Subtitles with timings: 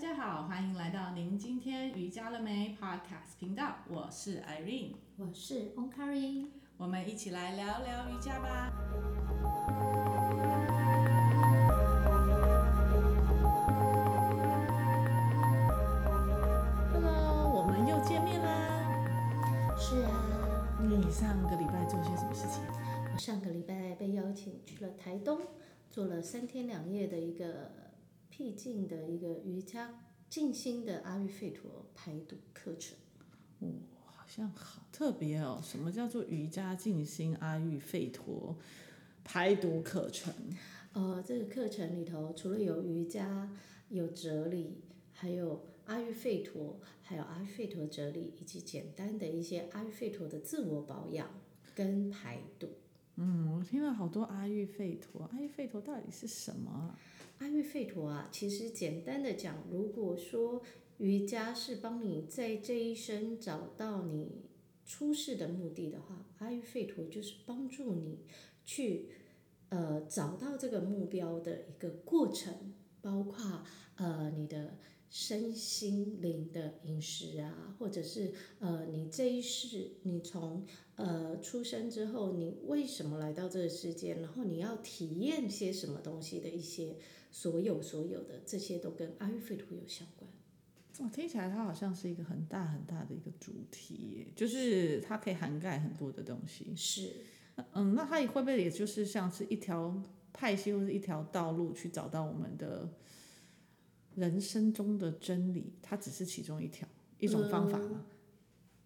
[0.00, 6.46] 家好，欢迎来到您今天瑜伽了没 Podcast 频道，我是 Irene，我是 o n k a r i
[6.78, 8.72] 我们一起来聊聊瑜伽吧。
[16.94, 19.76] Hello，我们又见面啦。
[19.76, 22.62] 是啊，你上个礼拜做些什么事情？
[23.12, 25.42] 我上个礼拜被邀请去了台东，
[25.90, 27.89] 做了三天两夜的一个。
[28.40, 30.00] 僻静的一个瑜伽
[30.30, 32.96] 静心的阿育吠陀排毒课程，
[33.58, 33.68] 哦，
[34.06, 35.60] 好像好特别哦。
[35.62, 38.56] 什么叫做瑜伽静心阿育吠陀
[39.22, 40.32] 排毒课程？
[40.94, 43.54] 呃，这个课程里头除了有瑜伽、
[43.90, 44.80] 有哲理，
[45.12, 51.28] 还有阿育吠陀，还有阿育吠陀哲理，以及简单的一些阿育吠陀的自我保养
[51.74, 52.70] 跟排毒。
[53.16, 56.98] 嗯，我听了好多阿育吠陀，阿育吠陀到底是什么啊？
[57.40, 60.62] 阿育吠陀啊，其实简单的讲，如果说
[60.98, 64.42] 瑜伽是帮你在这一生找到你
[64.84, 68.18] 出世的目的的话，阿育吠陀就是帮助你
[68.64, 69.08] 去
[69.70, 73.64] 呃找到这个目标的一个过程，包括
[73.96, 74.76] 呃你的。
[75.12, 84.14] 身心灵的饮食啊，或者是呃，你这一世，你从呃出生之后，你为什么来到这个世界？
[84.14, 86.94] 然后你要体验些什么东西的一些
[87.30, 90.30] 所有所有的这些都跟阿育吠陀有相关。
[90.98, 96.74] 哦，听起来它好像是一个很大很大的一个主题，就是它可以涵盖很多的东西。
[96.76, 97.12] 是，
[97.72, 102.88] 嗯，那它也会不会也就是像是一条派系或者一条道路去找到我们的？
[104.16, 106.86] 人生中的真理，它只是其中一条
[107.20, 108.04] 一种方法吗？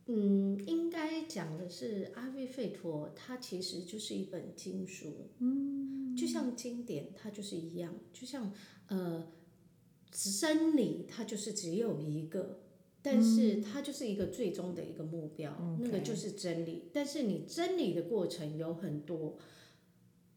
[0.04, 8.52] 嗯，嗯，应该讲的是阿育吠陀，它其实就是一本经书，嗯，就像经典，它就是一样，就像
[8.88, 9.32] 呃
[10.10, 12.60] 真理，它就是只有一个，
[13.02, 16.90] 但是它就是一个最终的一个目标，嗯，那个就是真理。
[16.92, 19.36] 但是你真理的过程有很多，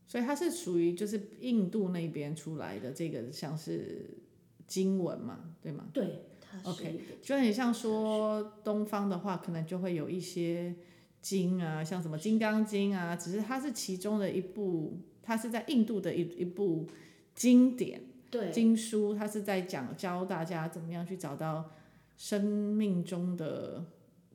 [0.07, 4.23] 所以它是属于就是印度那边出来的这个，像是。
[4.68, 5.88] 经文嘛，对吗？
[5.94, 6.25] 对
[6.63, 10.75] ，OK，就很像说东方的话，可能就会有一些
[11.22, 16.88] 经啊，像什么《金刚经》啊，只是它是其中的一部，它是在印度的一一部
[17.36, 18.02] 经典，
[18.32, 21.70] 对，经书，它是在讲教大家怎么样去找到
[22.16, 23.86] 生命中的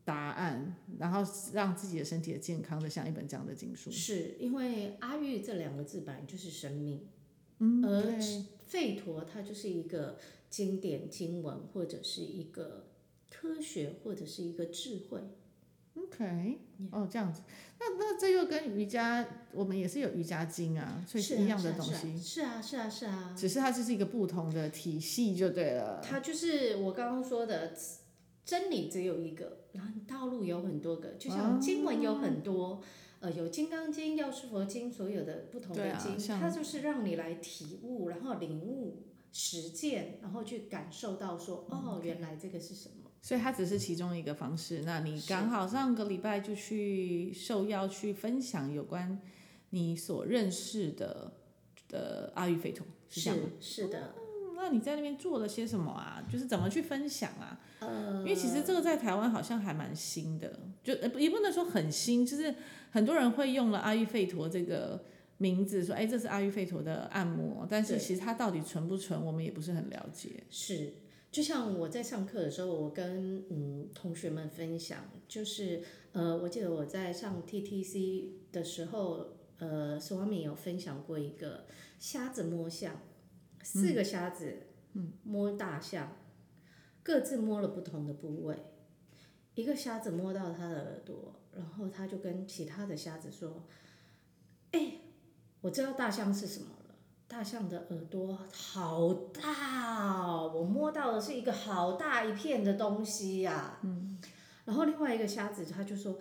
[0.04, 3.90] 答案，然后让自己的身体的健康的像一本这样的经书。
[3.90, 7.06] 是因为阿育这两个字本来就是生命。
[7.60, 8.20] 嗯，而
[8.70, 10.18] 吠陀它就是一个
[10.50, 12.88] 经典经文，或者是一个
[13.30, 15.22] 科学，或者是一个智慧。
[15.94, 16.58] OK，
[16.90, 17.42] 哦，这样子，
[17.78, 22.18] 那那这又跟瑜伽，我们也是有瑜伽经啊，所以是一样的东西。
[22.18, 23.34] 是啊，是啊，是啊。
[23.36, 26.00] 只是它就是一个不同的体系就对了。
[26.02, 27.74] 它就是我刚刚说的
[28.44, 32.82] 真理只有一个，然后道路有很多个，就像经文有很多。
[33.20, 43.01] 呃，有《金刚经》《药师佛经》，所有的不同的经，啊、它就是让你来体悟，然后领悟、实践，然后去感受到说，哦，原来这个是什么。
[43.22, 44.82] 所以它只是其中一个方式。
[44.84, 49.18] 那你刚好上个礼拜就去受邀去分享有关
[49.70, 51.32] 你所认识的
[51.88, 53.44] 的阿育吠陀，是这样吗？
[53.58, 54.14] 是，是的。
[54.54, 56.22] 那你在那边做了些什么啊？
[56.30, 57.58] 就是怎么去分享啊？
[57.80, 62.54] 呃，因为其实这个在台湾好像还蛮新的，就也不能说很新，就是
[62.90, 65.04] 很多人会用了阿育吠陀这个
[65.38, 70.44] 名字说，哎，这是阿育吠陀的按摩，但是其实它到底纯不纯，我们也不是很了解。
[70.48, 70.94] 是，
[71.32, 75.82] 就像我在上课的时候，我跟嗯同学们分享，就是
[76.12, 81.64] 呃，我记得我在上 TTC 的时候，呃，Swami 有分享过一个
[81.98, 83.00] 瞎子摸象。
[83.64, 84.66] 四个瞎子
[85.22, 86.16] 摸大象，嗯，
[87.02, 88.56] 各自摸了不同的部位。
[89.54, 93.66] 一个瞎子摸到他的耳朵，然后他就跟其他的瞎子说
[94.72, 94.98] ：“哎，
[95.60, 96.81] 我知道大象是什么了。
[97.32, 104.18] 大象的耳朵好大哦，我摸到的是一个好大一片的东西呀。”嗯，
[104.66, 106.18] 然后另外一个瞎子他就说。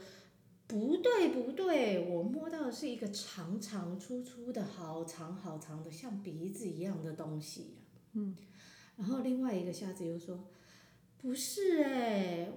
[0.68, 7.76] 不对不对，我摸到的是一个长长粗粗的、好长好长的，像鼻子一样的东西。
[8.14, 8.34] 嗯，
[8.96, 10.46] 然后另外一个瞎子又说，
[11.18, 12.48] 不是哎，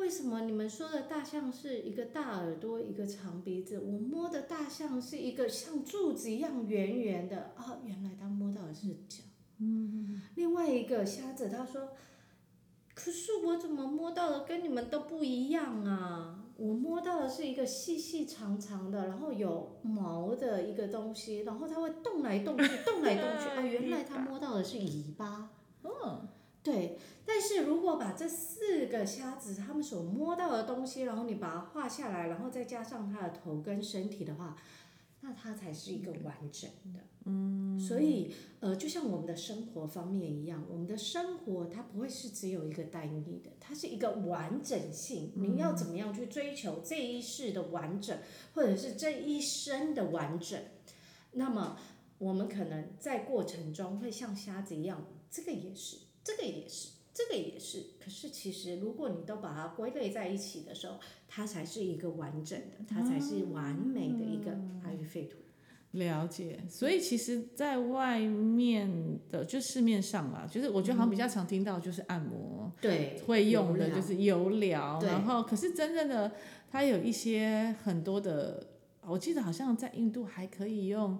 [0.00, 3.78] 为什么你们说的大象是一个大耳朵、一个长鼻子？
[3.78, 7.52] 我摸的大象是一个像柱子一样圆圆的。
[7.54, 9.22] 啊，原来他摸到的是脚。
[9.58, 11.90] 嗯，另外一个瞎子他说，
[12.94, 16.46] 可是我怎么摸到的跟你们都不一样啊？
[16.56, 23.60] 我摸到的是一个细细长长的，然后有毛的一个东西，然后它会动来动去，动来动去啊！
[23.60, 25.50] 原来他 摸到的是尾巴。
[25.82, 26.26] 嗯，
[26.62, 34.54] 对，但是如果把这四个瞎子他们所摸到的东西，然后你把它画下来，然后再加上他的头跟身体的话，
[35.22, 37.00] 那它才是一个完整的。
[37.24, 37.78] 嗯。
[37.78, 45.32] 所以，呃，就像我们的生活方面一样，我们的生活它不会是只有一个单一的，它是一个完整性。
[45.36, 48.18] 你要怎么样去追求这一世的完整，
[48.54, 50.60] 或者是这一生的完整？
[51.32, 51.78] 那么，
[52.18, 56.90] 我们可能在过程中会像瞎子一样，这个也是，这个也是。
[57.12, 64.52] 这个也是，可是其实如果你都把它归类在一起的时候，它才是一个完整的，它才是完美的一个
[64.84, 65.38] 阿育吠陀。
[65.90, 76.32] 了解，所以其实，在外面的就市面上啦，就是我觉得好像比较常听到就是按摩，对，会用的就是油疗，然后可是真正的
[76.70, 78.68] 它有一些很多的，
[79.02, 81.18] 我记得好像在印度还可以用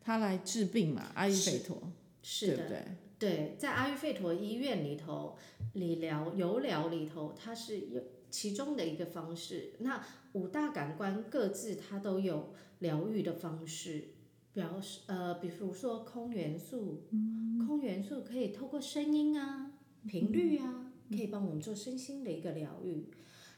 [0.00, 1.80] 它来治病嘛，阿育吠陀，
[2.22, 2.82] 是的，对不对？
[3.18, 5.36] 对，在阿育吠陀医院里头，
[5.72, 8.00] 理疗油疗里头，它是有
[8.30, 9.72] 其中的一个方式。
[9.80, 10.00] 那
[10.34, 14.10] 五大感官各自它都有疗愈的方式，
[14.52, 19.72] 表示呃，比如说空元素，嗯、空元素可以透过声音啊、
[20.06, 23.08] 频率啊，可以帮我们做身心的一个疗愈。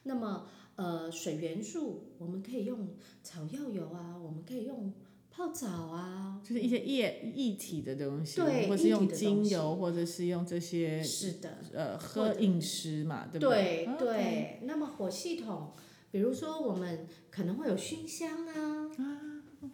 [0.04, 0.46] 那么
[0.76, 2.88] 呃，水元素我们可以用
[3.22, 4.90] 草药油啊，我们可以用。
[5.30, 13.88] 泡澡啊，就是一些液液体的东西，对，或者是用精油，或者是用这些，是的，呃，喝饮食嘛，对不对？
[13.98, 14.60] 对对。
[14.64, 15.72] 那么火系统，
[16.10, 19.20] 比如说我们可能会有熏香啊，啊，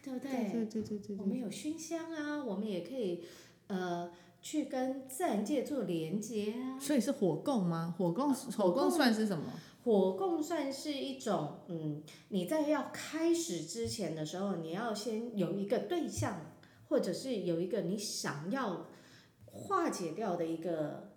[0.03, 0.51] 对不对？
[0.53, 1.17] 对对对对对。
[1.19, 3.25] 我们有熏香啊，我们也可以
[3.69, 4.11] 呃
[4.43, 6.79] 去跟自然界做连接啊。
[6.79, 7.95] 所以是火供吗？
[7.97, 9.45] 火供，火供算是什么？
[9.87, 16.57] 火供算是一种，嗯，你在要开始之前的时候，你要先有一个对象，
[16.89, 18.89] 或者是有一个你想要
[19.45, 21.13] 化解掉的一个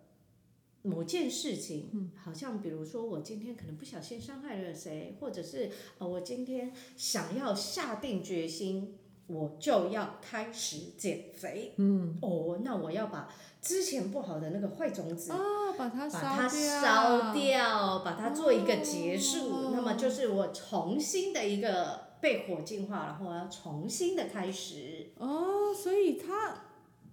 [0.83, 8.98] 某件事情，嗯，好像比如说我今天可能不小心伤害了谁，或者是呃我今天想要下定决心，
[9.29, 13.29] 我就要开始减肥，嗯，哦，那我要把。
[13.61, 25.11] 之前不好的那个坏种子，哦、把它烧掉，把它烧掉，把它做一个结束，哦，那么就是我重新的一个被火净化，然后我要重新的开始。
[25.17, 26.55] 哦，所以它，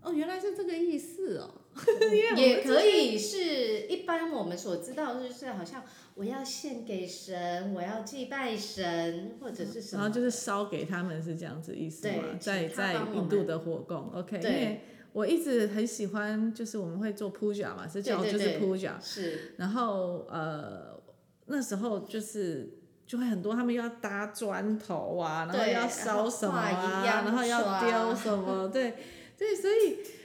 [0.02, 1.50] 哦，原来是这个意思哦。
[2.36, 5.84] 也可以是一般我们所知道，就是好像
[6.14, 12.24] 我要献给神，我要祭拜神，或者是什么，然后就是烧给他们是这样子意思吗？
[12.40, 14.38] 在在印度的火供，OK。
[14.38, 14.80] 对。
[15.12, 19.54] 我一直很喜欢，就是我们会做 puja 嘛，是叫就是 puja，是。
[19.56, 21.00] 然后呃
[21.46, 28.94] 那时候就是就会很多他们要搭砖头啊，然后要烧什么啊，然后要丢什么，对
[29.38, 30.15] 对，所以。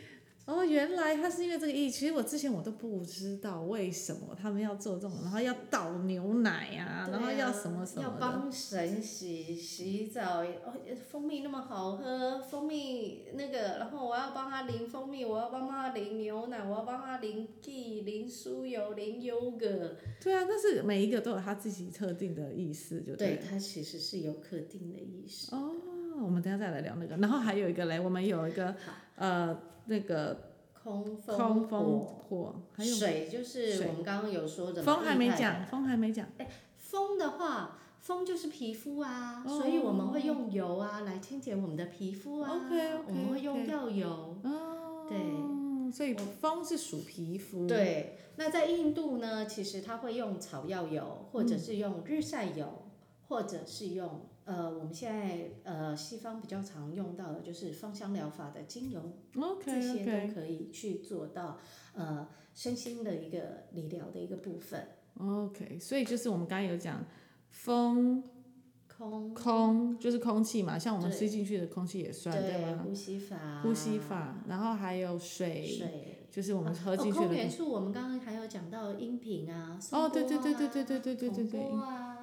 [0.45, 1.89] 哦，原来他是因为这个意义。
[1.89, 8.03] 其实我之前我都不知道为什么他们要做这种，然后要倒牛奶啊，啊然后要什么什么。
[8.03, 10.73] 要帮神洗洗澡，哦，
[11.09, 19.91] 蜂蜜那么好喝，蜂蜜那个，然后我要帮他淋蜂蜜，我要帮他淋牛奶，我要帮他淋 ghee，淋酥油，淋 yogurt。
[20.21, 23.35] 对啊，但是每一个都有他自己特定的意思，就对。
[23.35, 25.55] 对，它其实是有特定的意思。
[25.55, 25.71] 哦，
[26.21, 28.75] 我们等下再来聊那个，然后还有一个嘞，我们有一个
[29.15, 29.57] 呃。
[29.85, 30.51] 那个
[30.83, 34.83] 空风空风火，还有水，就是我们刚刚有说的。
[34.83, 36.27] 风还没讲，风还没讲。
[36.37, 36.47] 哎，
[36.77, 42.51] 风的话，风就是皮肤啊，所以我们会用油啊来清洁我们的皮肤啊。
[42.51, 42.93] OK。
[43.07, 44.37] 我们会用药油。
[44.43, 45.07] 哦。
[45.09, 45.91] 对。
[45.91, 47.65] 所以风是属皮肤。
[47.67, 48.19] 对。
[48.35, 52.83] 那在印度呢，其实它会用草药油，或者是用日晒油，
[53.27, 54.21] 或者是用。
[54.51, 59.65] 呃，我们现在呃，西方比较常用到的就是芳香疗法的精油，okay, okay.
[59.65, 61.57] 这些都可以去做到
[61.93, 64.89] 呃身心的一个理疗的一个部分。
[65.17, 67.05] OK，所以就是我们刚刚有讲
[67.49, 68.23] 风、
[68.97, 72.75] 空、空就是空气嘛，像我们吸进去的空气也算，对？
[72.83, 77.25] 呼吸法，呼吸法，然后还有水，水就是我们喝进去的。
[77.25, 81.61] 哦，空元素我们刚刚还有讲到音频啊，哦，对对对对对对对对对对。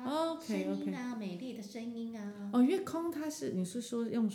[0.04, 2.50] OK OK，美丽的声音啊！
[2.52, 4.28] 哦，因为空它是你是说用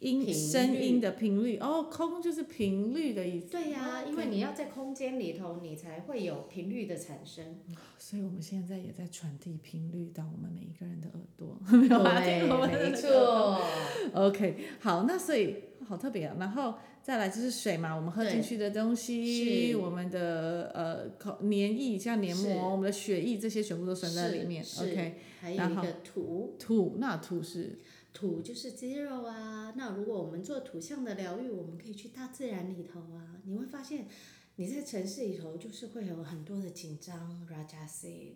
[0.00, 3.46] 音声音的频率哦，空就是频率的意思。
[3.46, 7.60] 对呀、啊，因为你要在空间里头，你才会有频率的产生。
[7.96, 11.58] 所以我们现在也在传递频率到我们每一个人的耳朵。
[11.70, 13.58] 对，没错。
[14.12, 16.36] OK，好，那所以好特别啊。
[16.38, 24.62] 然后再来就是水嘛，我们喝进去的东西，我们的呃口黏液像黏膜，我们的血液这些全部都存在里面。
[24.78, 27.80] OK，还有一个土，土那土是。
[28.16, 34.08] 土就是肌肉啊，那如果我们做土象的疗愈，我们可以去大自然里头啊，你会发现
[34.56, 38.30] 你在城市里头就是会有很多的紧张，Rajasi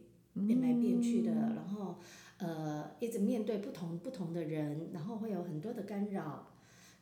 [0.46, 1.98] 变来变去的，嗯、然后
[2.36, 6.52] 呃一直面对不同不同的人，然后会有很多的干扰。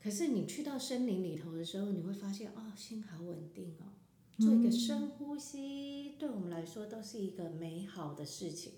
[0.01, 3.91] 可是你去到森林里头的时候，你会发现哦，心好稳定哦，
[4.39, 8.75] 做一个深呼吸，对我们来说都是一个美好的事情。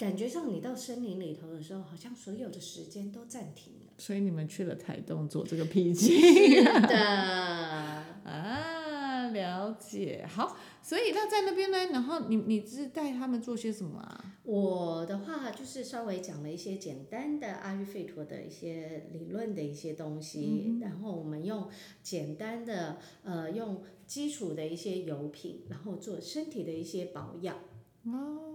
[0.00, 3.92] 感觉上你到森林里头的时候，好像所有的时间都暂停了。
[3.98, 6.18] 所以你们去了台东做这个 僻静。
[6.18, 6.96] 是的。
[8.24, 10.24] 啊，了解。
[10.26, 14.36] 好，所以那在那边呢，然后你你是带他们做些什么啊？
[14.44, 21.68] 我的话就是稍微讲了一些简单的阿育吠陀的一些理论的一些东西，嗯、然后我们用
[22.02, 27.58] 简单的呃用基础的一些油品，然后做身体的一些保养。
[28.06, 28.46] 哦。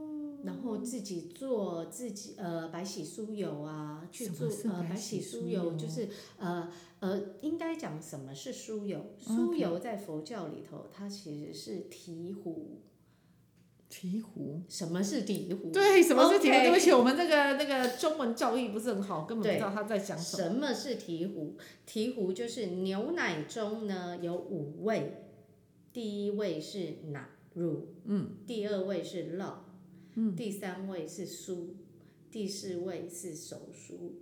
[0.45, 9.13] 然后自己做自己呃白洗酥油啊，去做呃白洗酥油就是呃呃应该讲什么是酥油？
[9.19, 12.55] 酥油在佛教里头，它其实是醍醐。
[13.87, 14.61] 醍醐？
[14.67, 15.71] 什么是醍醐？
[15.71, 16.63] 对，什么是醍醐？
[16.63, 20.43] 对不起，我们那个那个中文造诣不是很好，根本不知道他在讲什么。
[20.43, 21.53] 什么是醍醐？
[21.87, 25.23] 醍醐就是牛奶中呢有五味，
[25.93, 29.53] 第一味是奶乳，嗯，第二味是酪。
[30.35, 31.75] 第三位是书，
[32.31, 34.21] 第四位是手书、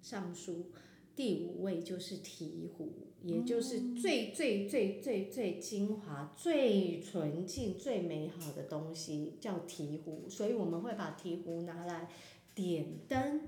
[0.00, 0.70] 上书，
[1.14, 2.88] 第五位就是醍醐，
[3.22, 12.08] 也就是最最最最最精华、最纯净、最美好的东西叫醍醐，所以我们会把醍醐拿来
[12.54, 13.42] 点灯，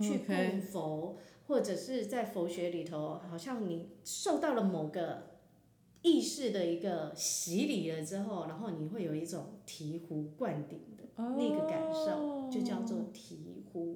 [0.00, 5.34] 去供佛，或者是在佛学里头，好像你受到了某个。
[6.06, 10.78] 意识的一个洗礼了之后，然后你会有一种醍醐灌顶
[11.16, 13.94] 那个感受，就叫做醍醐。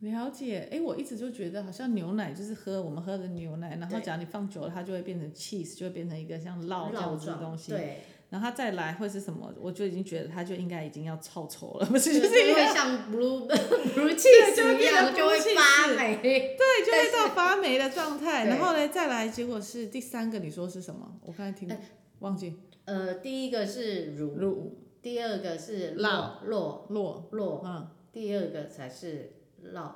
[0.00, 7.72] 了解，哎，我一直就觉得好像牛奶就是喝我们喝的牛奶，然后假如你放久了，它就会变成 cheese，就会变成一个像酪这样子的东西。
[7.72, 8.00] 对。
[8.28, 9.54] 然后它再来会是什么？
[9.58, 12.12] 我就已经觉得它就应该已经要臭臭了，不是？
[12.12, 16.18] 就是因为像 blue blue cheese 一样，就会发霉。
[16.22, 18.46] 对，就会到发霉的状态。
[18.46, 21.18] 然后呢，再来，结果是第三个，你说是什么？
[21.24, 21.70] 我刚才听
[22.18, 22.56] 忘记。
[22.84, 24.76] 呃，第一个是乳，乳。
[25.02, 27.60] 第二个是酪，酪，酪，酪。
[27.64, 27.88] 嗯。
[28.12, 29.32] 第二个才是
[29.64, 29.90] 酪。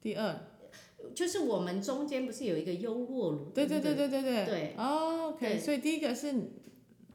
[0.00, 0.36] 第二。
[1.14, 3.50] 就是我们中间不是有一个优酪乳？
[3.54, 4.44] 对对对对对对。
[4.46, 4.74] 对。
[4.76, 6.34] OK，所以第一个是。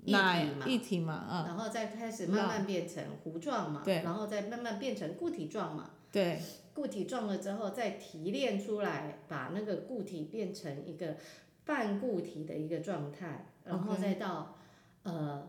[0.06, 6.40] 奶嘛，液体嘛，嗯，然后再开始慢慢变成糊状嘛，对，然后再慢慢变成固体状嘛，对，
[6.74, 11.18] 固体状了之后再提炼出来，把那个固体变成一个
[11.66, 14.56] 半固体的一个状态，然后再到.
[15.04, 15.48] 呃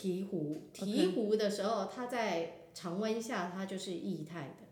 [0.00, 4.64] 醍醐，醍醐的时候，它在常温下它就是液态的，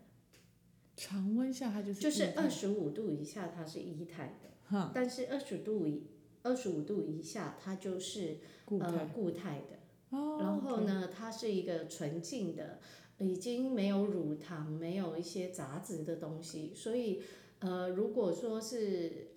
[0.95, 6.07] 常温下它就是就是二十五度以下它是液态的，哈，但是二十度以
[6.41, 12.79] 二十五度以下，它就是呃固态的，哦，然后呢它是一个纯净的，
[13.19, 17.21] 已经没有乳糖，没有一些杂质的东西，所以
[17.59, 19.31] 呃，如果说是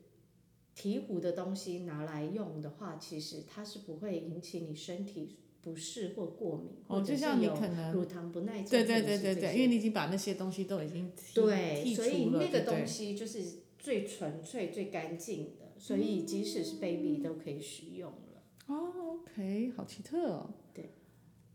[0.74, 15.62] 醍醐的东西拿来用的话，其实它是不会引起你身体不适或过敏，哦，就像你可能乳糖不耐症，对对对对对，因为你已经把那些东西都已经对，所以那个东西就是最纯粹、最干净的。
[15.78, 18.42] 所以即使是 baby 都可以使用了。
[18.68, 20.50] 哦，OK，好奇特哦。
[20.72, 20.92] 对。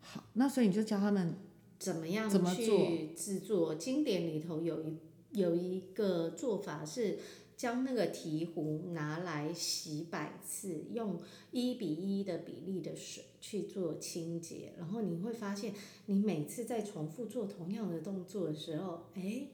[0.01, 1.35] 好，那所以你就教他们
[1.79, 3.75] 怎么样去制作。
[3.75, 4.97] 经典里头有一
[5.31, 7.19] 有一个做法是
[7.57, 11.19] 将那个提壶拿来洗百次，用
[11.51, 15.73] 一比一的比例的水去做清洁，然后你会发现，
[16.05, 19.47] 你每次在重复做同样的动作的时候，哎。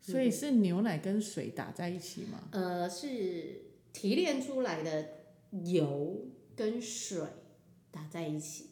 [0.00, 2.48] 所以是牛奶跟水打在一起吗？
[2.52, 3.62] 呃，是。
[3.92, 5.08] 提炼出来的
[5.64, 7.18] 油跟水
[7.90, 8.66] 打在一起，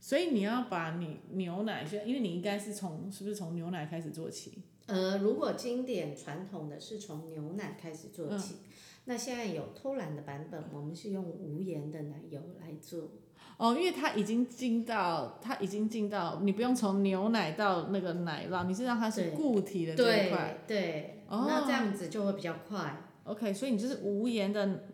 [0.00, 4.64] 所以你要把你牛奶，因为你应该是从是不是从牛奶开始做起？
[4.86, 8.72] 呃，如果经典传统的是从牛奶开始做起，嗯，
[9.04, 13.10] 那现在有偷懒的版本，我们是用无盐的奶油来做。
[13.58, 23.04] 哦，因为它已经进到，它已经进到，你不用从牛奶到那个奶酪，你是让它是固体的这一块，对，对，哦，那这样子就会比较快。
[23.24, 24.84] OK，所以你就是无盐的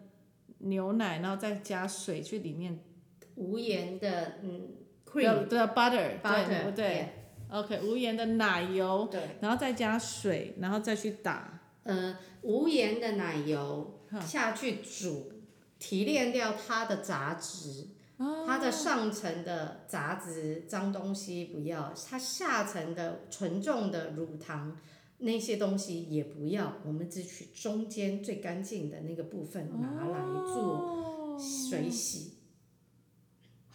[0.58, 2.78] 牛奶，然后再加水去里面。
[3.36, 4.68] 无盐的嗯
[5.06, 7.08] ，cream 对 butter，对不对
[7.50, 11.60] ？OK，无盐的奶油，对，然后再加水，然后再去打。
[11.84, 15.32] 呃，无盐的奶油下去煮，
[15.78, 17.88] 提炼掉它的杂质，
[18.46, 24.76] 它的上层的杂质脏东西不要，它下层的纯重的乳糖。
[25.20, 30.20] 那些东西也不要，我们只取中间最干净的那个部分拿来
[30.54, 32.37] 做水洗。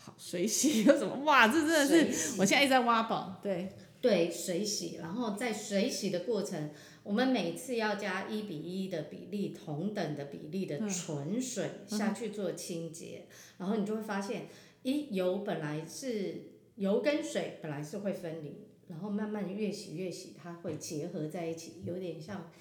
[0.05, 1.15] 好，水洗 有什么？
[1.24, 3.39] 哇，这真的是，我现在一直在挖宝。
[3.41, 3.69] 对
[4.01, 6.72] 对，水洗，然后在水洗的过程，
[7.03, 14.48] 我们每次要加一比一的比例，同等的比例的纯水下去做清洁，嗯、然后你就会发现，
[14.81, 22.51] 一油本来是油跟水本来是会分离，然后慢慢越洗越洗，它会结合在一起，有点像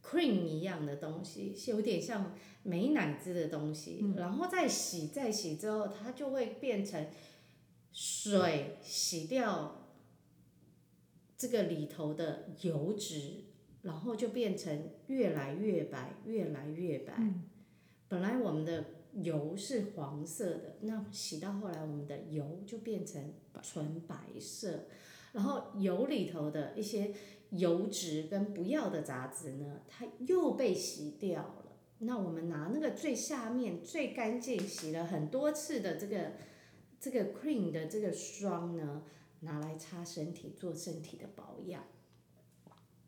[0.00, 2.32] cream 一样的东西，是有点像。
[2.64, 7.08] 美乃滋的东西，然后再洗，再洗之后，它就会变成
[7.92, 9.88] 水洗掉
[11.36, 13.44] 这个里头的油脂，
[13.82, 17.14] 然后就变成越来越白，越来越白。
[18.08, 24.84] 本来我们的油是黄色的，那洗到后来，我们的油就变成纯白色，
[25.32, 27.12] 然后油里头的一些
[27.50, 31.71] 油脂跟不要的杂质呢，它又被洗掉了。
[32.04, 36.32] 那我们拿那个最下面最干净、洗了很多次的这个
[37.00, 39.04] 这个 cream 的这个霜呢，
[39.40, 41.84] 拿来擦身体，做身体的保养。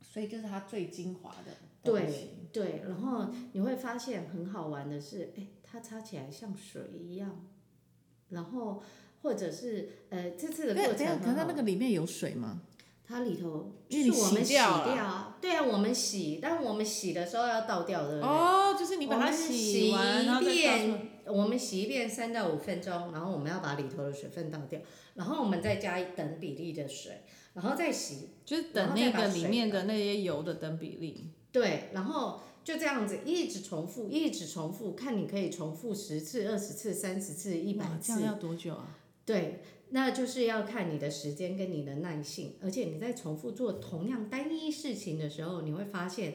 [0.00, 1.52] 所以就是它最精华的。
[1.82, 7.46] 对对，然后你会发现很好玩的是，哎，它擦起来像水一样。
[8.28, 8.82] 然后
[9.22, 12.62] 或者是呃，这次的过程，可是它那个里面有水吗？
[13.06, 18.22] 它里头就是我们洗掉啊，对啊，我们洗，但我们洗的时候要倒掉的。
[18.22, 19.94] 哦，就是你把它洗一
[20.40, 24.80] 遍，我们洗一遍三到五分钟，然后我们要把里头的水分倒掉，
[25.14, 27.20] 然后我们再加一等比例的水，
[27.52, 31.30] 然后再洗，就是等那个里面的那些油的等比例。
[31.52, 38.14] 对，然后就这样子一直重复，一直重复，看你可以重复十次、二十次、三十次、一百次。
[38.14, 38.96] 这样要多久啊？
[39.26, 39.62] 对。
[39.90, 46.34] 那就是要看你的时间跟你的耐性，而且你在重复做同样单一事情的时候，你会发现，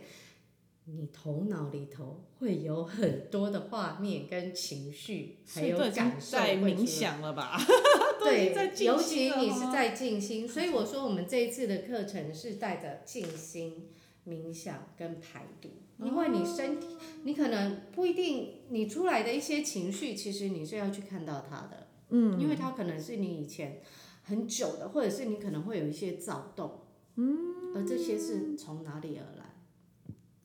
[0.86, 6.38] 你头脑里头会有很多的画面跟情绪，还有感受。
[6.38, 7.60] 在冥想了吧？
[8.20, 8.53] 对，
[8.86, 13.90] 尤其你是在静心，所以我说我们这一次的课程是带着静心、
[14.25, 15.70] 冥想跟排毒，
[16.05, 16.88] 因为你身体，
[17.24, 21.88] 你可能不一定，你出来的一些情绪，其实你是要去看到它的。
[22.09, 23.81] 嗯，因为它可能是你以前
[24.24, 26.81] 很久的，或者是你可能会有一些躁动，
[27.15, 29.55] 嗯，而这些是从哪里而来？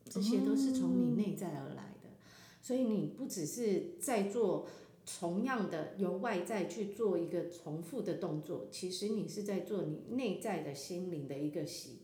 [0.09, 2.11] 这些都是从你内在而来的，
[2.61, 4.69] 所以你不只是在做
[5.05, 12.01] 同样的由外在去做一个重复的动作，其实你是在做你内在的心灵的一个洗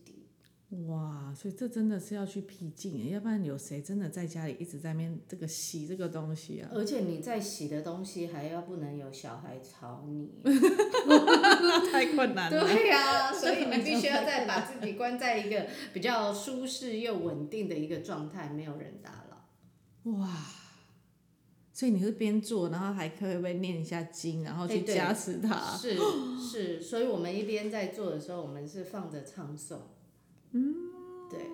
[0.87, 6.69] 哇，所以这真的是要去僻静，要不然有谁真的在家里一直在面这个洗这个东西啊？
[6.73, 12.63] 而且你在洗的东西还要不能有小孩吵你， 那太困难了。
[12.63, 20.11] 对呀、啊，所以 你必须要再把自己关在一个比较舒适又稳定的一个状态，没有人打扰。
[20.13, 20.29] 哇，
[21.73, 25.75] 所以你是边做，然后还可以会念一下经，然后去加持它。
[25.75, 25.97] 是
[26.39, 29.77] 是，所以我们一边在做的时候，我们是放着唱诵。
[30.51, 30.75] 嗯，
[31.29, 31.49] 对，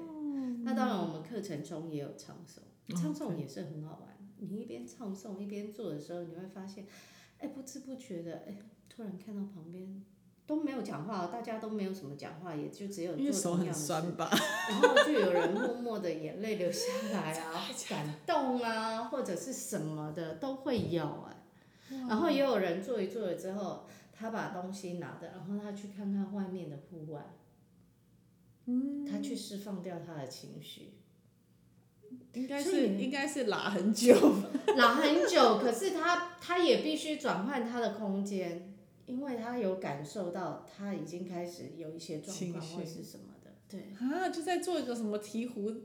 [0.63, 4.17] 那当然我们课程中也有唱诵，唱诵也是很好玩。
[4.39, 6.85] 你一边唱诵一边做的时候，你会发现，
[7.39, 8.57] 哎，不知不觉的，哎，
[8.87, 10.03] 突然看到旁边
[10.45, 21.43] 都没有讲话，大家都没有什么讲话，也就只有做同样的事，然后就有人默默的眼泪流下来啊， 感动啊，或者是什么的都会有哎。
[22.07, 27.21] 然后也有人做一做了之后，他把东西拿着，然后他去看看外面的户外。
[28.67, 30.93] 嗯，他去释放掉他的情绪，
[32.33, 34.13] 应该是应该是拉很久，
[34.75, 35.57] 拉很久。
[35.57, 38.73] 可是他他也必须转换他的空间，
[39.05, 45.77] 因为他有感受到他已经开始有一些状况或是什么的，对啊，就在做一个什么醍醐，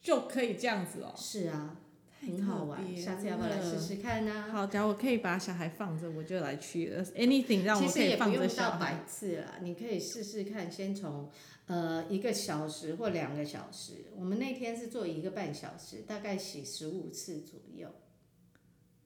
[0.00, 1.12] 就可以这样子哦。
[1.16, 1.76] 是啊，
[2.20, 4.46] 很好玩，下次要不要来试试看呢？
[4.52, 7.04] 好，假如我可以把小孩放着，我就来去了。
[7.06, 8.48] Anything 让我可以放着小孩。
[8.48, 11.28] 其实也不用到百次了，你可以试试看，先从。
[11.66, 17.88] 呃，一个小时或两个小时，我们那天是做一个半小时，大概洗十五次左右。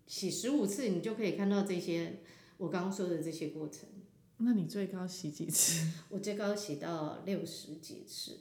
[0.07, 2.21] 洗十五次，你就可以看到这些
[2.57, 3.89] 我刚刚说的这些过程。
[4.39, 5.87] 那你最高洗几次？
[6.09, 8.41] 我最高洗到六十几次。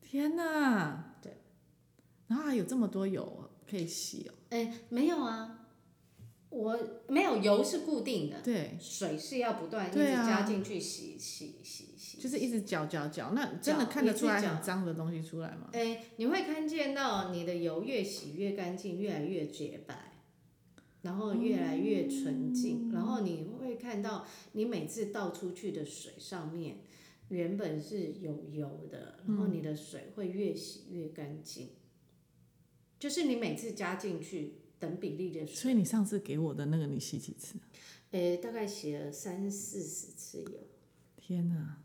[0.00, 1.16] 天哪！
[1.20, 1.38] 对。
[2.28, 4.34] 然后还有这么多油可以洗哦。
[4.50, 5.66] 哎，没有啊，
[6.48, 11.87] 我没有油是固定的，对，水是要不断一直加进去洗洗洗。
[12.18, 15.70] 就是一直搅搅搅，那真的看得出来很脏的东西出来吗？
[15.72, 20.12] 哎，你会看见到你的油越洗越干净，越来越洁白，
[21.02, 26.80] 然后越来越纯净，嗯、然后你会看到你每次倒出去的水上面
[27.28, 31.70] 原本是有油的，然后你的水会越洗越干净，嗯、
[32.98, 35.54] 就是你每次加进去等比例的水。
[35.54, 37.56] 所以你上次给我的那个，你洗几次？
[38.10, 40.66] 诶，大概洗了三四十次有。
[41.16, 41.78] 天哪，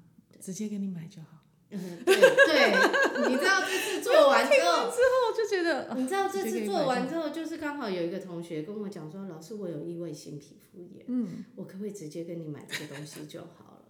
[0.43, 1.37] 直接给你买就好。
[1.69, 13.85] 嗯，对对，你知道这次做完之后，之后就觉得，你知道这次做完之后，就是刚好有一个同学跟我讲说，老师我有异位性皮肤炎，嗯，我可不可以直接跟你买这个东西就好了？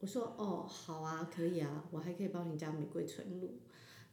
[0.00, 3.58] 我说哦，好啊，可以啊，我还可以帮你加玫瑰纯露，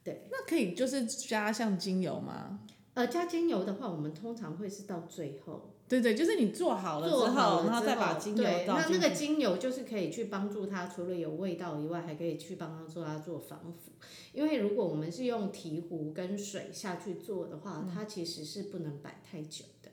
[0.03, 2.61] 对，那可以就是加像精油吗？
[2.95, 5.75] 呃，加精油的话，我们通常会是到最后。
[5.89, 8.63] 对对，就是你做好了之后，然后再把精油倒进去。
[8.63, 13.93] 对，那那个精油就是可以去帮助它，除了有味道以外，还可以去帮它做它做防腐。
[14.31, 19.89] 因为如果我们是用提壶跟水下去做的话，嗯、它其实是不能摆太久的。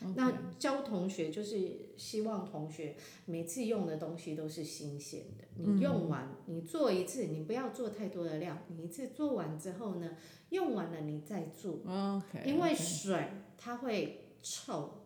[0.00, 0.12] Okay.
[0.14, 5.44] 那教同学就是希望同学每次用的东西都是新鲜的。
[5.56, 8.58] 你用完，嗯、你做一次，你不要做太多的量。
[8.68, 10.10] 你一次做完之后呢，
[10.50, 11.80] 用完了你再做。
[11.84, 13.28] Okay, 因为水
[13.58, 15.01] 它会臭。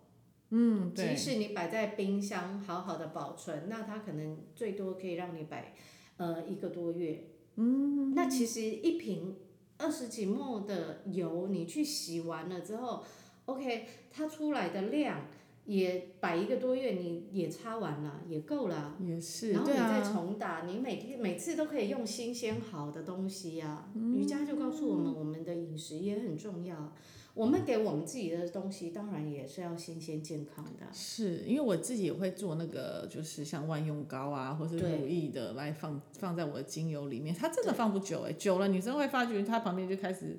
[0.50, 5.74] 嗯，即使你摆在冰箱好好的保存，那它可能最多可以让你摆，
[6.18, 7.24] 呃，一个多月。
[7.56, 9.36] 嗯，那其实一瓶
[9.78, 13.02] 二十几 ml 的油，你去洗完了之后
[13.46, 15.22] ，OK，它出来的量
[15.64, 18.96] 也摆一个多月，你也擦完了，也够了。
[19.00, 23.90] 也是，然后你再重打，啊、你每天每次都可以用新鲜好的东西呀、啊。
[23.94, 26.92] 嗯、瑜伽就告诉我们，我们的饮食也很重要。
[27.36, 30.86] 我们给我们自己的东西，当然也是要新鲜健康的。
[30.90, 40.38] 是因为我自己也会做那个，就是像万用膏啊，或是乳液的来放放在我的精油里面，它真的放不久哎，久了女生会发觉它旁边就开始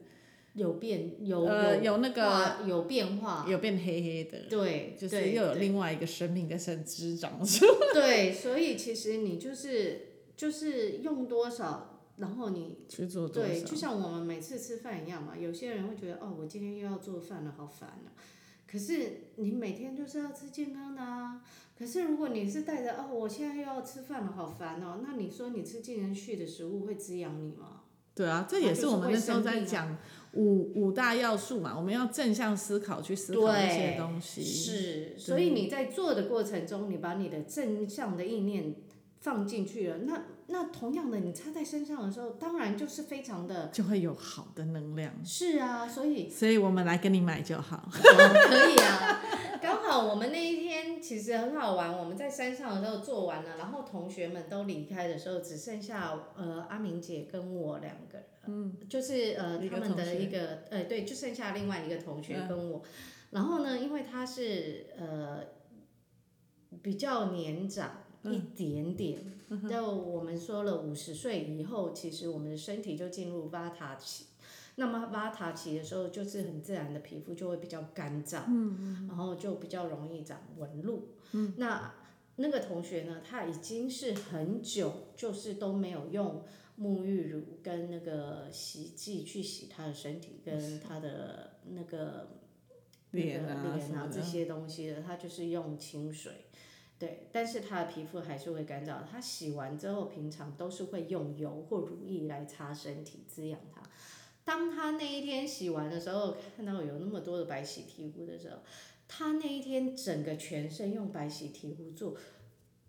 [0.54, 4.40] 有变有呃有那个有变化，有变黑黑的。
[4.50, 7.72] 对，就是又有另外一个生命在生滋长出来。
[7.94, 11.94] 对，所以其实你就是就是用多少。
[12.18, 15.38] 然后你去做对，就像我们每次吃饭一样嘛。
[15.38, 18.14] 有些人会觉得，哦，我今天又要做饭了，好烦啊。
[18.70, 21.42] 可是你每天就是要吃健康的啊。
[21.78, 25.00] 可是如果你是带着，哦，我现在又要吃饭了，好烦哦。
[25.04, 27.82] 那你说你吃进人去的食物会滋养你吗？
[28.16, 29.96] 对啊，这也是我们那时候在讲
[30.34, 31.78] 五五大要素嘛。
[31.78, 34.44] 我们要正向思考去思考一些东西。
[34.44, 38.74] 是，所以你在做的过程中，你把你的正向的意念
[39.20, 40.24] 放进去了，那。
[40.50, 45.14] 那同样的，你擦在身上的时候，当然就是非常的，就会有好的能量。
[45.22, 47.90] 是啊，所以，所以我们来跟你买就好。
[47.92, 49.22] 可以啊，
[49.62, 62.90] 刚好我们那一天其实很好玩，我们在山上的时候做完了，然后同学们都离开的时候，只剩下呃阿明姐跟我两个人，嗯，就是呃他们的一个呃对，就剩下另外一个同学跟我，嗯、
[63.32, 65.42] 然后呢，因为他是呃
[66.82, 68.04] 比较年长。
[68.32, 69.20] 一点点，
[69.70, 74.26] 就我们说了，五十岁以后，其实我们的身体就进入瓦塔期。
[74.76, 81.10] 那么瓦塔期的时候，就是很自然的皮肤就会比较干燥，嗯然后就比较容易长纹路。
[81.58, 81.94] 那
[82.36, 86.44] 那个同学呢，他已经是很久，就是都没有用
[86.80, 92.38] 沐浴乳跟那个洗剂去洗他的身体，跟他的那个
[93.10, 96.34] 脸啊脸啊这些东西的，他就是用清水。
[97.00, 99.04] 对，但是他的皮肤还是会干燥。
[99.10, 103.82] 他洗完之后，平常都是会用油或乳液来擦身体滋养它。
[104.44, 108.58] 当他那一天洗完的时候，看到有那么多的白洗皮肤的时候，
[109.08, 112.16] 他那一天整个全身用白洗皮肤做。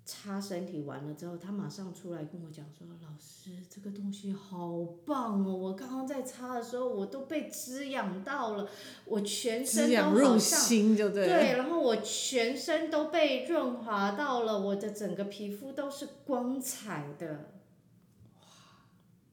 [0.09, 5.55] 擦身体完了之后，他马上出来跟我讲说：“老师，这个东西好棒哦！
[5.55, 8.67] 我刚刚在擦的时候，我都被滋养到了，
[9.05, 10.61] 我全身都好像
[11.27, 17.51] 对然后我全身都被润滑到了，我的整个皮肤都是光彩的。
[18.41, 18.49] 哇，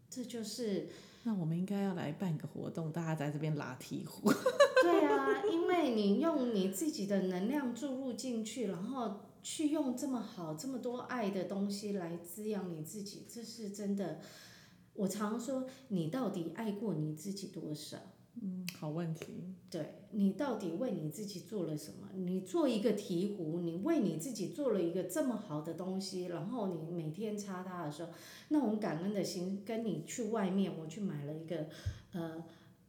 [0.09, 0.89] 这就是……
[1.23, 4.29] 那我们应该要来办个活动，大家在这边拉提壶。
[4.83, 5.41] 对啊，
[5.95, 9.21] 你用你自己的能量注入进去，然后。
[9.47, 14.19] 去用这么好、这么多爱的东西来滋养你自己，这是真的。
[14.95, 17.95] 我常说，你到底爱过你自己多少？
[18.41, 19.53] 嗯，好问题。
[19.69, 22.10] 对，你到底为你自己做了什么？
[22.15, 28.10] 你做一个提壶，你为你自己做了一个这么好的东西，然后你每天擦它的时候，
[28.49, 31.67] 那种感恩的心，跟你去外面，我去买了一个，
[32.13, 32.43] 呃。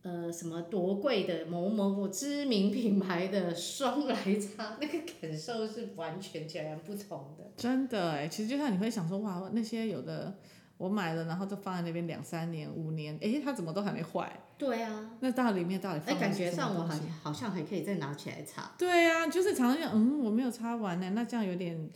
[0.07, 7.43] 呃，什么多贵的某某某知名品牌的霜来擦，那个感受是完全截然不同的。
[7.57, 10.33] 真的哎，其实就像你会想说，哇，那些有的
[10.79, 14.33] 我买了，然后就放在那边两三年、五年，哎，它怎么都还没坏？
[14.57, 15.11] 对啊。
[15.19, 16.15] 那到里面到底放？
[16.15, 18.71] 哎，感觉上我好好像还可以再拿起来擦。
[18.79, 21.91] 对啊，就是常常想，嗯，我没有擦完呢，那这样有点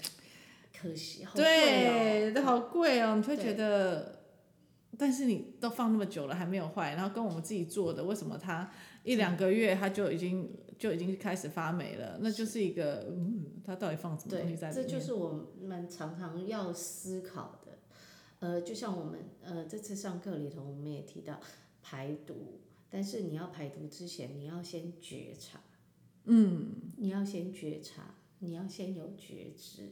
[0.76, 1.44] 可惜，好贵
[1.86, 1.92] 哦。
[2.24, 4.18] 对，都好贵哦，你会觉得。
[4.98, 8.70] 但是你都放那么久了还没有坏，然后跟我们自己做的，为什么它
[9.04, 14.84] 一两个月它就已经就已经开始发霉了，那就是一个嗯，它到底放什么东西在里面？
[14.84, 17.78] 对，这就是我们常常要思考的。
[18.40, 21.38] 呃，就像我们呃这次上课里头，我们也提到
[21.82, 25.60] 排毒，但是你要排毒之前，你要先觉察，
[26.24, 29.90] 嗯，你要先觉察，你要先有觉知，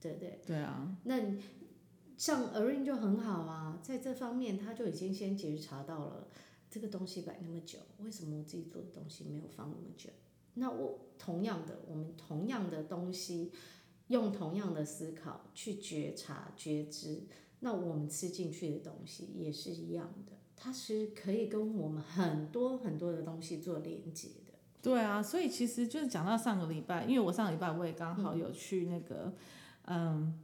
[0.00, 0.40] 对不对？
[0.46, 0.96] 对啊。
[1.02, 1.18] 那
[2.16, 6.28] 像 Erin 就很好啊，在这方面他就已经先觉察到了。
[6.70, 10.10] 这个东西摆那么久，为什么我自己做的东西没有放那么久？
[10.54, 13.52] 那我同样的，我们同样的东西，
[14.08, 17.28] 用同样的思考去觉察觉知，
[17.60, 24.54] 那我们吃进去的东西也是一样的，它是可以跟我们很多很多的东西做连接的。
[24.82, 29.32] 对啊，所以其实就是讲到上个礼拜，因为我上个礼拜我也刚好有去那个，
[29.84, 30.40] 嗯，嗯，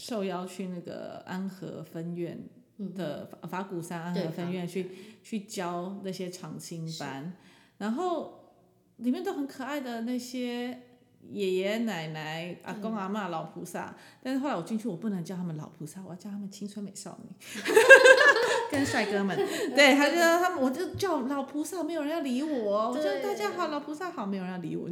[0.00, 2.48] 受邀去那个安和分院。
[2.96, 4.90] 的法鼓山安和分院去
[5.22, 7.30] 去教那些长青班，
[7.76, 8.54] 然后
[8.96, 10.80] 里面都很可爱的那些
[11.28, 17.28] 爷爷奶奶、阿公阿妈、老菩萨，但是后来我进去，我不能叫他们老菩萨，我要叫他们青春美少女，
[18.72, 19.36] 跟帅哥们，
[19.76, 24.88] 对，他就他们，我就叫老菩萨，没有人要理我，我就大家好，老菩萨好，没有人要理我。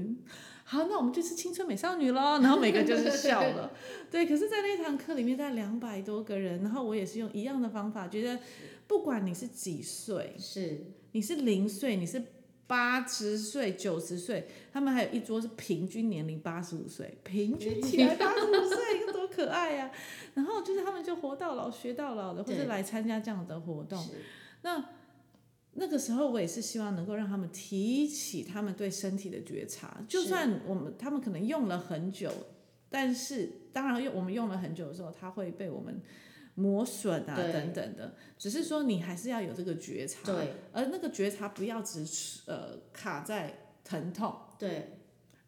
[0.70, 2.38] 好，那我们就是青春美少女喽。
[2.42, 3.72] 然后每个就是笑了，
[4.12, 4.26] 对。
[4.26, 8.38] 可是，在那堂课里面，大概两百多个人，然后我也是用一样的方法，觉得
[8.86, 12.22] 不管你是几岁，是你是零岁，你是
[12.66, 19.90] 八十岁、九十岁，他们还有一桌是平均年龄八十五岁，平均起来八十五岁，多可爱呀、啊！
[20.34, 24.06] 然后就是他们就活到老学到老的，或者来参加这样的活动，
[24.60, 24.84] 那。
[25.80, 32.30] 那个时候我也是希望能够让他们提起他们对身体的觉察，就算我们他们可能用了很久，
[32.90, 36.00] 但是当然用我们用了很久的时候，它会被我们
[36.54, 42.04] 磨损啊等等的，只是说你还是要有这个觉察，对，而那个觉察不要只
[42.46, 44.97] 呃卡在疼痛，对，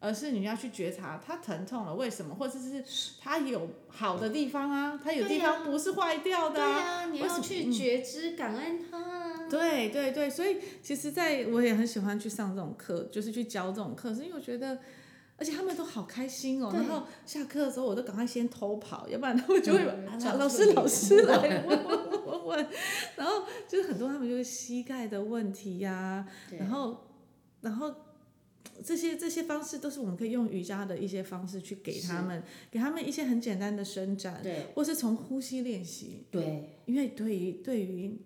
[0.01, 2.83] 而是你要去觉察它疼痛了为什么，或者是
[3.21, 9.47] 它有好的地方啊，它有地方不是坏掉的啊，对啊，你要去觉知感恩它。
[9.51, 14.79] 对对对，所以其实在我也很喜欢去上这种课，就是去教这种课，是因为我觉得，
[15.37, 16.71] 而且他们都好开心哦。
[16.73, 19.85] 然后下课的时候，我都赶快先偷跑，要不然他们就会、
[20.39, 22.67] 老师老师来问问问问。
[23.17, 26.97] 然后就是很多他们就是膝盖的问题呀、啊，然后
[27.61, 27.93] 然后
[28.85, 38.19] 这些这些方式都是我们可以用瑜伽的一些方式去给他们，给他们一些很简单的伸展，对，或是从呼吸练习，对，因为对于对于。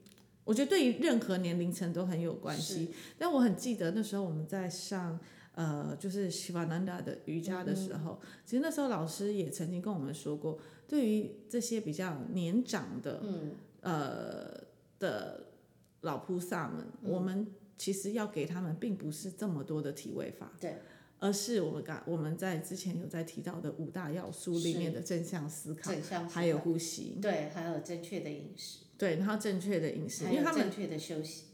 [0.47, 5.19] 我觉得对于任何年龄层都很有关系，但我很记得那时候我们在上
[5.55, 14.61] 呃就是西瓦南达的瑜伽的时候，嗯，其实那时候老师也曾经跟我们说过，对于这些比较年长的，嗯，呃
[14.99, 15.47] 的
[16.03, 20.77] 老菩萨们，嗯，我们其实要给他们并不是这么多的体位法，对，
[21.19, 28.79] 而是我们刚我们在之前有在提到的五大要素里面的正向思考，正向还有呼吸，对，还有正确的饮食。
[28.97, 31.47] 对，然后正确的饮食，因为他们正确的休息。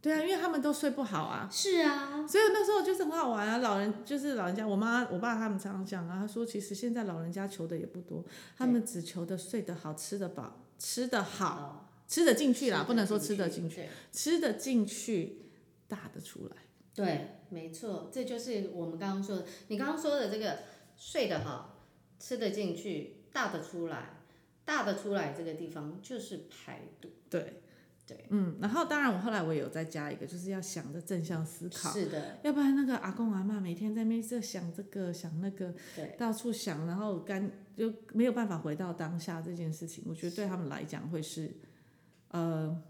[0.00, 1.48] 对啊，因为他们都睡不好啊。
[1.50, 2.26] 是啊。
[2.26, 8.24] 所以那时候就是很好玩啊，老人就是老人家，我妈我爸他们常常讲啊，他说其实现在老人家求的也不多，
[8.56, 15.50] 他们只求的睡得好，吃得饱，吃得好，吃得进去啦，不能说吃得进去，吃得进去，
[15.88, 16.56] 大的出来。
[16.94, 20.58] 对，没错，这就是我们刚刚说的，你刚刚说的这个
[20.96, 21.86] 睡得好，
[22.18, 24.20] 吃得进去，大的出来。
[24.66, 27.60] 大的出来这个地方就是排毒，对，
[28.06, 41.54] 对，嗯，然后当然我后来我也有再加一个，就是要想着正向思考，是的，要不然那个阿公阿妈每天在那边想这个想那个，对，到处想，然后干就没有办法回到当下这件事情，我觉得对他们来讲会是，
[42.34, 42.82] 呃。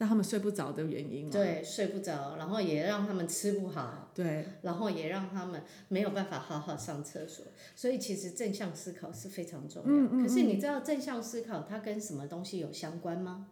[0.00, 7.44] 让他们睡不着的原因，对，睡不着，然后也让他们吃不好，对，然后也让他们没有办法好好上厕所，
[7.76, 9.88] 所以其实正向思考是非常重要。
[9.90, 10.26] 嗯嗯嗯。
[10.26, 13.48] 可是你知道正向思考它跟什么东西有相关吗？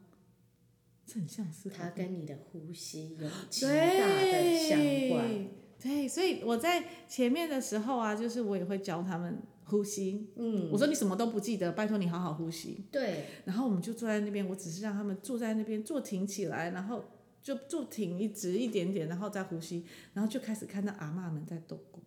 [1.05, 4.79] 正向思考，它跟你的呼吸有极大的相
[5.11, 5.29] 关。
[5.29, 5.51] 对，
[5.83, 9.37] 对，所以我在前面的时候啊，就是我也会教他们。
[9.69, 12.87] 呼吸，嗯，我说你什么都不记得，拜托你好好呼吸。
[12.91, 17.05] 对，然后我们就坐在那边，我只是让他们坐在那边，坐挺起来，然后
[17.43, 22.03] 就坐挺一直一点点，然后再呼吸，然后就开始看到阿嬷们在动工。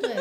[0.00, 0.16] 对，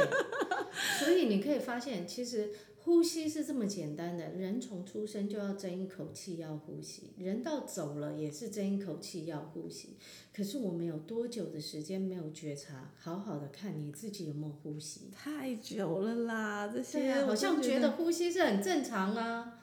[1.00, 2.52] 所以你可以发现，其实。
[2.86, 9.98] 呼吸是这么简单的，人从出生就要争一口气要呼吸，人到走了也是争一口气要呼吸。
[10.32, 15.10] 可是我们有多久的时间没有觉察，好好的看你自己有没有呼吸？
[15.12, 19.60] 太久了啦，这些啊，好像觉得呼吸是很正常啊。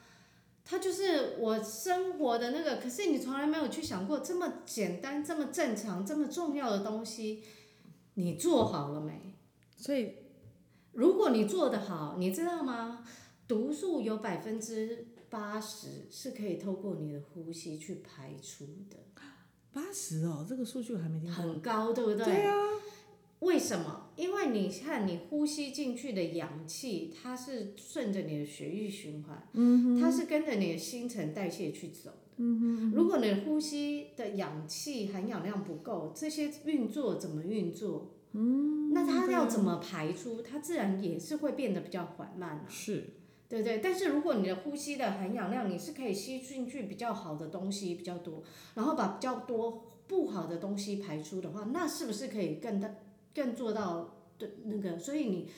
[0.65, 7.41] 它就是我生活的那个，可是你从来没有去想过这么简单、这么正常、这么重要的东西，
[8.15, 9.33] 你做好了没？
[9.77, 10.13] 所以，
[10.93, 13.05] 如果你做得好，你知道吗？
[13.47, 18.97] 毒素有百分之八十是可以透过你的呼吸去排出的。
[19.73, 21.35] 八十哦，这个数据我还没听过。
[21.35, 22.25] 很高，对不对？
[22.25, 22.55] 对啊。
[23.39, 24.11] 为什么？
[24.15, 32.43] 因为你看，你呼吸进去的氧气，它是顺着你的血液循环，嗯，它是跟着你的新陈代谢去走的。
[32.93, 38.11] 如果你呼吸的氧气含氧量不够，这些运作怎么运作？
[38.33, 38.93] 嗯。
[38.93, 40.41] 那它要怎么排出？
[40.41, 42.65] 它自然也是会变得比较缓慢啊。
[42.69, 43.15] 是。
[43.49, 48.41] 对对，但是如果你的呼吸的含氧量，你是可以吸进去比较好的东西比较多，
[48.73, 52.89] 然后把比较多不好的东西排出的话，那是不是可以更大？
[53.35, 55.49] 更做到对那个，所以你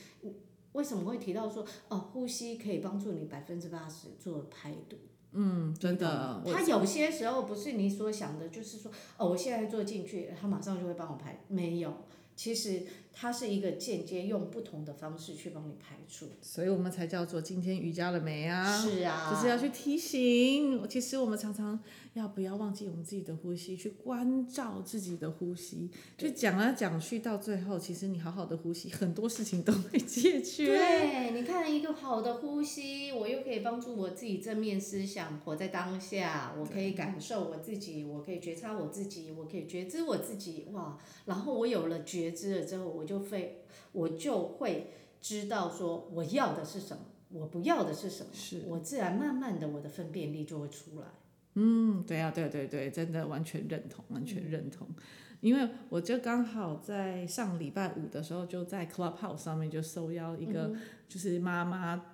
[0.74, 4.98] 为什么会提到说哦，呼吸可以帮助你百分之八十做排毒？
[5.32, 6.42] 嗯，真的。
[6.46, 11.94] 它有些时候不是你所想的，就是说哦，我现在做进去，它马上就会帮我排，没有。
[12.36, 12.84] 其实
[13.18, 18.78] 它是一个间接用不同的方式去帮你排除，所以我们才叫做今天瑜伽了没啊？
[18.82, 20.88] 是啊，就是要去提醒。
[20.88, 21.80] 其实我们常常
[22.14, 25.90] 要不要忘记我们自己的呼吸，去关照自己的呼吸。
[26.18, 30.76] 就讲来讲去，到最后，其实你好好的呼吸，很多事情都会解决。
[30.76, 36.54] 对，你看一个好的呼吸，我又可以帮助我自己正面思想，活在当下。
[36.60, 40.68] 我可以感受我自己，我可以觉察我自己，我可以觉知我自己。
[40.74, 42.04] 哇，然后我有了。
[42.06, 44.92] 觉知了之后，我就会，我就会
[45.22, 51.08] 知道说我要的是什么，我不要的是什么，是我自然慢慢的我的分辨力就会出来。
[51.54, 54.88] 嗯，对呀、啊，对对对，真的完全认同，完全认同。
[54.90, 54.96] 嗯、
[55.42, 60.74] 因为我就刚好在上礼拜五的时候，就在 Clubhouse 上面就受邀一个，
[61.08, 62.12] 就是妈妈。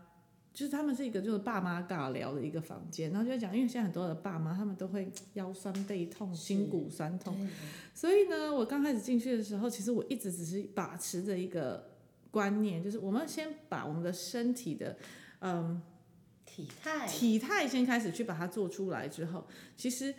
[0.52, 7.50] 嗯就是他们是一个就是爸妈尬聊的一个房间，然后就讲，因为现在很多的爸妈他们都会腰酸背痛、筋骨酸痛，
[7.96, 11.92] 所以呢，我刚开始进去的时候，其实我一直只是把持着一个
[12.32, 14.98] 观念，就是我们先把我们的身体的
[15.40, 15.82] 嗯
[16.46, 20.14] 体态体态先开始去把它做出来之后，其实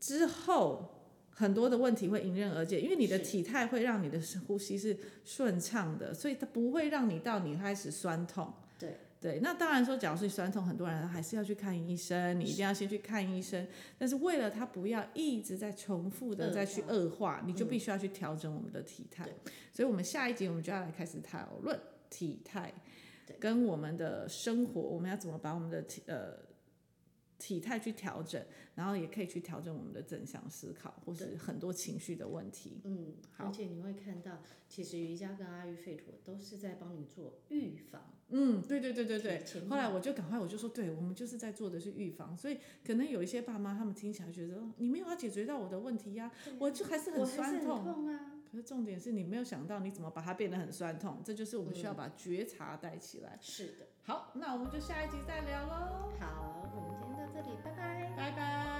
[0.00, 8.52] 之后很多的问题会迎刃而解，因为你的体态会让你的呼吸是顺畅的，所以它不会让你到你开始酸痛。
[8.76, 8.98] 对。
[9.18, 13.66] 对，那当然说，假如是酸痛，很多人还是要去看医生，你一定要先去看医生。
[13.98, 19.26] 但是为了他不要一直在重复的再去恶化，你就必须要去调整我们的体态。
[19.26, 19.52] 嗯。
[19.72, 22.72] 所以，我们下一集我们就要来开始讨论体态，
[23.40, 26.36] 跟我们的生活，我们要怎么把我们的体呃
[27.38, 28.40] 体态去调整，
[28.74, 32.80] 然后也可以去调整我们的正向思考，或是很多情绪的问题。
[32.84, 38.12] 嗯，而且你会看到，其实瑜伽跟阿育吠陀都是在帮你做预防。
[38.28, 39.44] 嗯对对对对对。
[39.68, 42.36] 后来我就赶快我就说对我们就是在做的是预防。
[42.36, 48.32] 所以可能有一些爸妈他们听起来觉得你没有要解决到我的问题呀我就还是很酸痛痛啊。
[48.50, 53.86] 可是重点是你没有想到你怎么把它变得很酸痛这就是我们需要把觉察带起来是的。
[54.02, 58.12] 好那我们就下一集再聊喽好我们今天到这里拜拜。
[58.16, 58.75] 拜拜。